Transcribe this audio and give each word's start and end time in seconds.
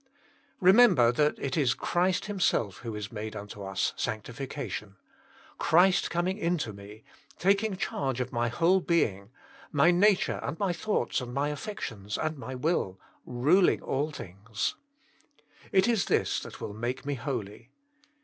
Remember 0.59 1.11
that 1.11 1.37
it 1.37 1.55
is 1.55 1.75
Christ 1.75 2.25
Himself 2.25 2.77
who 2.77 2.95
is 2.95 3.11
made 3.11 3.35
unto 3.35 3.61
us 3.61 3.93
sanctifi 3.95 4.49
cation. 4.49 4.95
Christ 5.59 6.09
coming 6.09 6.39
into 6.39 6.73
me, 6.73 7.03
taking 7.37 7.77
charge 7.77 8.19
of 8.19 8.31
my 8.33 8.47
whole 8.47 8.79
being; 8.79 9.29
my 9.71 9.91
nature 9.91 10.39
and 10.41 10.57
my 10.57 10.73
thoughts 10.73 11.21
and 11.21 11.35
my 11.35 11.49
affections 11.49 12.15
46 12.15 12.15
Jesus 12.15 12.23
Himself, 12.23 12.31
and 12.31 12.39
my 12.39 12.55
will; 12.55 12.99
ruling 13.27 13.81
all 13.83 14.09
things. 14.09 14.73
It 15.71 15.87
is 15.87 16.05
this 16.05 16.39
that 16.39 16.59
will 16.59 16.73
make 16.73 17.05
me 17.05 17.13
holy. 17.13 17.69